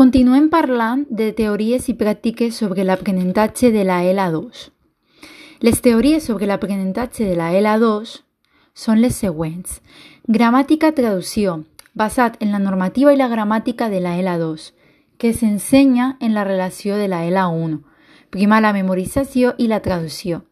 Continuem 0.00 0.46
parlant 0.48 1.02
de 1.12 1.26
teories 1.36 1.90
i 1.90 1.92
pràctiques 1.92 2.56
sobre 2.56 2.86
l'aprenentatge 2.88 3.68
de 3.68 3.82
la 3.84 3.98
ELA2. 4.08 4.62
Les 5.60 5.82
teories 5.84 6.24
sobre 6.24 6.46
l'aprenentatge 6.48 7.26
de 7.28 7.34
la 7.36 7.50
ELA2 7.52 8.14
són 8.72 9.02
les 9.04 9.18
següents. 9.20 9.82
Gramàtica-traducció, 10.24 11.58
basat 11.92 12.40
en 12.40 12.48
la 12.56 12.62
normativa 12.62 13.12
i 13.12 13.20
la 13.20 13.28
gramàtica 13.28 13.90
de 13.92 14.00
la 14.00 14.14
ELA2, 14.16 14.70
que 15.20 15.34
s'ensenya 15.34 16.16
en 16.24 16.32
la 16.32 16.46
relació 16.48 16.96
de 16.96 17.12
la 17.12 17.20
ELA1. 17.28 17.76
Prima 18.32 18.62
la 18.64 18.72
memorització 18.72 19.52
i 19.58 19.68
la 19.68 19.82
traducció. 19.84 20.46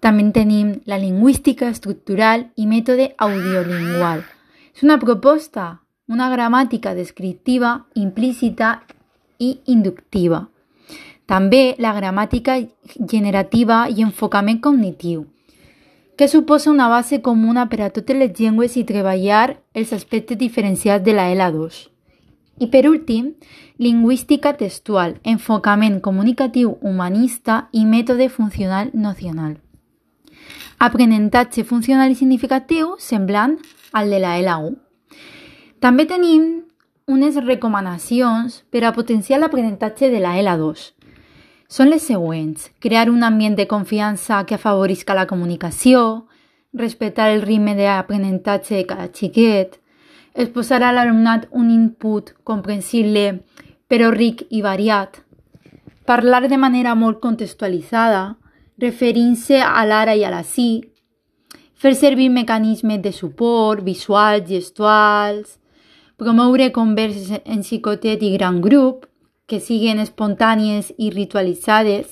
També 0.00 0.24
tenim 0.32 0.78
la 0.88 0.96
lingüística 0.96 1.68
estructural 1.68 2.48
i 2.56 2.64
mètode 2.64 3.12
audiolingual. 3.18 4.24
És 4.72 4.80
una 4.80 4.96
proposta 4.96 5.82
una 6.08 6.28
gramàtica 6.30 6.94
descriptiva, 6.94 7.86
implícita 7.94 8.82
i 9.38 9.60
inductiva. 9.66 10.48
També 11.26 11.76
la 11.78 11.92
gramàtica 11.94 12.58
generativa 12.98 13.86
i 13.88 14.02
enfocament 14.02 14.60
cognitiu, 14.60 15.24
que 16.16 16.28
suposa 16.28 16.70
una 16.70 16.88
base 16.88 17.22
comuna 17.22 17.68
per 17.68 17.80
a 17.80 17.90
totes 17.90 18.18
les 18.18 18.34
llengües 18.38 18.76
i 18.76 18.84
treballar 18.84 19.56
els 19.72 19.92
aspectes 19.92 20.38
diferenciats 20.38 21.04
de 21.04 21.14
la 21.16 21.30
L2. 21.32 21.88
I 22.60 22.68
per 22.68 22.84
últim, 22.90 23.32
lingüística 23.78 24.52
textual, 24.58 25.16
enfocament 25.24 26.00
comunicatiu 26.04 26.76
humanista 26.82 27.68
i 27.72 27.86
mètode 27.86 28.28
funcional 28.28 28.90
nocional. 28.92 29.56
Aprenentatge 30.78 31.64
funcional 31.64 32.10
i 32.10 32.18
significatiu 32.18 32.96
semblant 32.98 33.56
al 33.92 34.10
de 34.10 34.18
la 34.18 34.36
L1. 34.38 34.91
També 35.82 36.04
tenim 36.06 36.42
unes 37.10 37.34
recomanacions 37.42 38.60
per 38.70 38.84
a 38.86 38.92
potenciar 38.94 39.40
l'aprenentatge 39.40 40.12
de 40.12 40.20
la 40.22 40.36
L2. 40.38 40.82
Són 41.66 41.88
les 41.90 42.04
següents. 42.06 42.68
Crear 42.78 43.08
un 43.10 43.24
ambient 43.26 43.56
de 43.58 43.66
confiança 43.66 44.44
que 44.46 44.54
afavorisca 44.54 45.16
la 45.18 45.26
comunicació, 45.26 46.28
respectar 46.72 47.32
el 47.32 47.42
ritme 47.42 47.74
d'aprenentatge 47.74 48.76
de 48.76 48.84
cada 48.86 49.08
xiquet, 49.10 49.74
exposar 50.34 50.84
a 50.86 50.92
l'alumnat 50.94 51.48
un 51.50 51.72
input 51.74 52.30
comprensible 52.44 53.40
però 53.90 54.12
ric 54.14 54.44
i 54.54 54.62
variat, 54.62 55.18
parlar 56.06 56.46
de 56.46 56.60
manera 56.62 56.94
molt 56.94 57.18
contextualitzada, 57.18 58.36
referint-se 58.78 59.58
a 59.58 59.82
l'ara 59.82 60.14
i 60.14 60.22
a 60.22 60.30
la 60.30 60.44
sí, 60.46 60.84
fer 61.74 61.96
servir 61.98 62.30
mecanismes 62.30 63.02
de 63.02 63.10
suport, 63.10 63.82
visuals, 63.82 64.46
gestuals, 64.46 65.58
promoure 66.16 66.70
converses 66.72 67.40
en 67.44 67.62
xicotet 67.62 68.22
i 68.22 68.32
gran 68.34 68.60
grup, 68.60 69.06
que 69.46 69.60
siguin 69.60 70.00
espontànies 70.00 70.92
i 70.98 71.10
ritualitzades, 71.10 72.08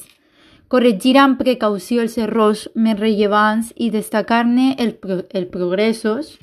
corregir 0.70 1.16
amb 1.18 1.38
precaució 1.40 2.04
els 2.04 2.16
errors 2.18 2.68
més 2.74 2.98
rellevants 2.98 3.72
destacar-ne 3.90 4.76
els 4.78 4.96
pro 5.02 5.22
el 5.34 5.48
progressos, 5.50 6.36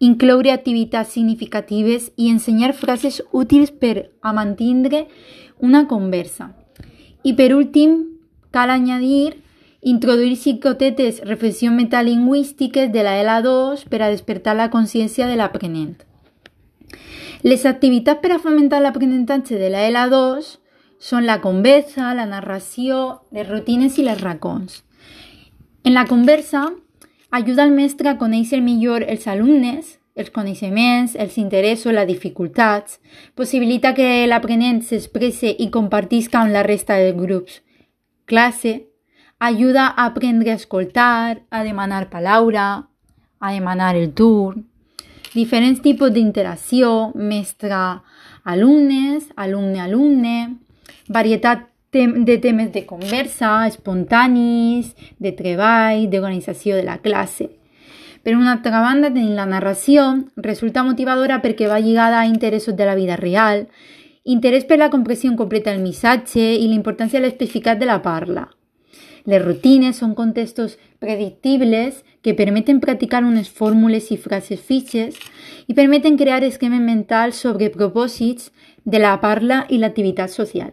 incloure 0.00 0.52
activitats 0.52 1.12
significatives 1.12 2.10
i 2.16 2.30
ensenyar 2.30 2.72
frases 2.72 3.20
útils 3.32 3.70
per 3.70 4.10
a 4.22 4.32
mantindre 4.32 5.06
una 5.58 5.86
conversa. 5.86 6.54
I 7.22 7.34
per 7.36 7.52
últim, 7.54 7.98
cal 8.50 8.70
añadir 8.70 9.42
introduir 9.80 10.36
xicotetes 10.36 11.20
reflexions 11.24 11.76
metalingüístiques 11.76 12.92
de 12.92 13.02
la 13.02 13.16
L2 13.20 13.88
per 13.88 14.02
a 14.02 14.10
despertar 14.12 14.56
la 14.56 14.70
consciència 14.70 15.28
de 15.28 15.36
l'aprenent. 15.36 16.09
Les 17.42 17.64
activitats 17.66 18.20
per 18.20 18.34
a 18.34 18.40
fomentar 18.42 18.82
l'aprenentatge 18.82 19.56
de 19.56 19.70
la 19.72 19.86
L2 19.88 20.56
són 21.00 21.24
la 21.24 21.40
conversa, 21.40 22.12
la 22.14 22.26
narració, 22.28 23.22
les 23.32 23.48
rutines 23.48 23.96
i 23.98 24.04
les 24.04 24.20
racons. 24.20 24.82
En 25.84 25.94
la 25.96 26.04
conversa, 26.04 26.66
ajuda 27.30 27.64
el 27.64 27.72
mestre 27.72 28.10
a 28.10 28.18
conèixer 28.20 28.60
millor 28.60 29.06
els 29.08 29.24
alumnes, 29.26 29.96
els 30.14 30.28
coneixements, 30.34 31.16
els 31.16 31.38
interessos, 31.38 31.94
les 31.96 32.06
dificultats, 32.06 33.00
possibilita 33.34 33.94
que 33.96 34.26
l'aprenent 34.28 34.82
s'expresse 34.84 35.54
i 35.56 35.70
compartisca 35.72 36.42
amb 36.42 36.52
la 36.52 36.64
resta 36.66 36.98
de 37.00 37.14
grups. 37.16 37.62
Classe, 38.28 38.74
ajuda 39.38 39.86
a 39.88 40.04
aprendre 40.10 40.52
a 40.52 40.60
escoltar, 40.60 41.40
a 41.48 41.64
demanar 41.64 42.10
paraula, 42.10 42.90
a 43.40 43.52
demanar 43.52 43.96
el 43.96 44.12
turn, 44.12 44.66
diferents 45.34 45.82
tipus 45.82 46.12
d'interacció, 46.12 47.12
mestre-alumnes, 47.14 49.24
alumne-alumne, 49.36 50.56
varietat 51.08 51.70
de 51.92 52.38
temes 52.38 52.72
de 52.72 52.86
conversa, 52.86 53.66
espontanis, 53.66 54.94
de 55.18 55.32
treball, 55.34 56.06
d'organització 56.10 56.76
de 56.76 56.84
la 56.86 57.00
classe. 57.02 57.50
Per 58.22 58.36
una 58.36 58.52
altra 58.52 58.82
banda, 58.84 59.08
tenim 59.08 59.34
la 59.34 59.48
narració, 59.48 60.04
resulta 60.36 60.84
motivadora 60.84 61.40
perquè 61.42 61.66
va 61.66 61.80
lligada 61.80 62.20
a 62.20 62.28
interessos 62.28 62.76
de 62.76 62.84
la 62.84 62.94
vida 62.94 63.16
real, 63.16 63.66
interès 64.24 64.66
per 64.68 64.78
la 64.78 64.90
comprensió 64.90 65.32
completa 65.36 65.72
del 65.72 65.82
missatge 65.82 66.40
i 66.40 66.68
l'importància 66.68 67.18
de 67.18 67.26
l'especificat 67.26 67.80
de 67.80 67.88
la 67.88 68.02
parla. 68.04 68.50
Les 69.30 69.42
rutines 69.44 70.00
són 70.02 70.16
contextos 70.18 70.76
predictibles 70.98 72.00
que 72.24 72.34
permeten 72.34 72.80
practicar 72.82 73.22
unes 73.22 73.50
fórmules 73.60 74.08
i 74.10 74.16
frases 74.18 74.62
fixes 74.66 75.18
i 75.70 75.76
permeten 75.78 76.16
crear 76.18 76.42
esquemes 76.42 76.82
mentals 76.82 77.38
sobre 77.44 77.70
propòsits 77.70 78.50
de 78.84 78.98
la 78.98 79.12
parla 79.22 79.66
i 79.68 79.78
l'activitat 79.78 80.34
social. 80.34 80.72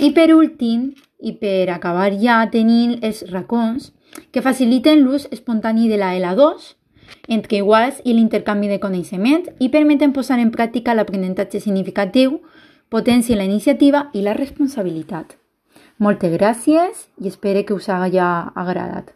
I 0.00 0.14
per 0.16 0.30
últim, 0.32 0.94
i 1.20 1.34
per 1.40 1.68
acabar 1.74 2.08
ja, 2.22 2.40
tenim 2.50 2.96
els 3.02 3.22
racons 3.30 3.92
que 4.32 4.42
faciliten 4.42 5.04
l'ús 5.04 5.28
espontani 5.30 5.90
de 5.92 6.00
la 6.00 6.14
L2 6.16 6.72
entre 7.28 7.60
iguals 7.60 8.00
i 8.04 8.16
l'intercanvi 8.16 8.72
de 8.72 8.80
coneixement 8.80 9.48
i 9.60 9.68
permeten 9.68 10.16
posar 10.16 10.40
en 10.40 10.50
pràctica 10.56 10.96
l'aprenentatge 10.96 11.60
significatiu, 11.60 12.40
potència 12.88 13.36
la 13.36 13.48
iniciativa 13.48 14.08
i 14.12 14.24
la 14.24 14.36
responsabilitat. 14.36 15.43
Moltes 16.02 16.32
gràcies 16.34 17.04
i 17.22 17.28
espero 17.30 17.62
que 17.66 17.74
us 17.74 17.86
hagi 17.88 18.18
agradat. 18.18 19.12